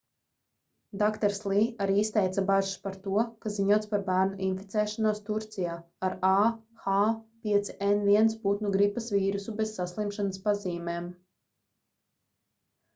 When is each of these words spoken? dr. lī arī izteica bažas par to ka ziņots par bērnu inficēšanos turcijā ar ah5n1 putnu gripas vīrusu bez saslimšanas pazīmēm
dr. 0.99 1.33
lī 1.49 1.65
arī 1.83 1.97
izteica 2.03 2.43
bažas 2.47 2.79
par 2.85 2.95
to 3.03 3.25
ka 3.45 3.51
ziņots 3.57 3.89
par 3.91 4.05
bērnu 4.07 4.39
inficēšanos 4.47 5.21
turcijā 5.27 5.75
ar 6.09 6.17
ah5n1 6.31 8.33
putnu 8.47 8.73
gripas 8.79 9.11
vīrusu 9.19 9.55
bez 9.63 9.75
saslimšanas 9.83 10.43
pazīmēm 10.49 11.13